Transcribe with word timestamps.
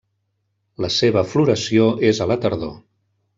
La 0.85 0.89
seva 0.95 1.23
floració 1.33 1.85
és 2.13 2.23
a 2.25 2.29
la 2.33 2.39
tardor. 2.47 2.75